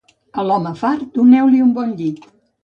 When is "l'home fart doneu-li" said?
0.45-1.61